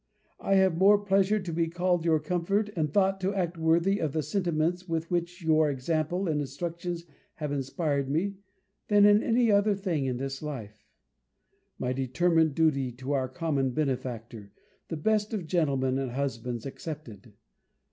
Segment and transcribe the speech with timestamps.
[0.39, 4.13] I have more pleasure to be called your comfort, and thought to act worthy of
[4.13, 8.37] the sentiments with which your example and instructions have inspired me,
[8.87, 10.87] than in any other thing in this life;
[11.77, 14.51] my determined duty to our common benefactor,
[14.87, 17.33] the best of gentlemen and husbands, excepted.